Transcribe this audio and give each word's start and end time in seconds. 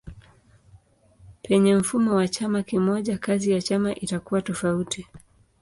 Penye 1.43 1.75
mfumo 1.75 2.15
wa 2.15 2.27
chama 2.27 2.63
kimoja 2.63 3.17
kazi 3.17 3.51
ya 3.51 3.61
chama 3.61 3.95
itakuwa 3.95 4.41
tofauti. 4.41 5.07